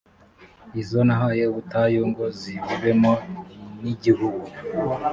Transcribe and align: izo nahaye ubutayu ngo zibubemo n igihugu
izo 0.81 0.99
nahaye 1.07 1.43
ubutayu 1.51 2.01
ngo 2.09 2.25
zibubemo 2.39 3.13
n 3.81 3.83
igihugu 3.93 4.45